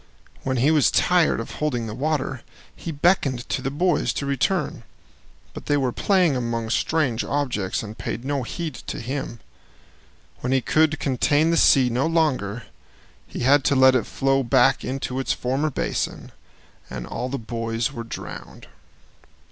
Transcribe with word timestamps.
When 0.41 0.57
he 0.57 0.71
was 0.71 0.89
tired 0.89 1.39
of 1.39 1.51
holding 1.51 1.85
the 1.85 1.93
water, 1.93 2.41
he 2.75 2.91
beckoned 2.91 3.47
to 3.49 3.61
the 3.61 3.69
boys 3.69 4.11
to 4.13 4.25
return, 4.25 4.81
but 5.53 5.67
they 5.67 5.77
were 5.77 5.91
playing 5.91 6.35
among 6.35 6.71
strange 6.71 7.23
objects 7.23 7.83
and 7.83 7.95
paid 7.95 8.25
no 8.25 8.41
heed 8.41 8.73
to 8.73 8.99
him. 8.99 9.41
When 10.39 10.51
he 10.53 10.59
could 10.59 10.97
contain 10.99 11.51
the 11.51 11.55
sea 11.57 11.91
no 11.91 12.07
longer, 12.07 12.63
he 13.27 13.41
had 13.41 13.63
to 13.65 13.75
let 13.75 13.93
it 13.93 14.07
flow 14.07 14.41
back 14.41 14.83
into 14.83 15.19
its 15.19 15.33
former 15.33 15.69
basin, 15.69 16.31
and 16.89 17.05
all 17.05 17.29
the 17.29 17.37
boys 17.37 17.91
were 17.93 18.03
drowned. 18.03 18.65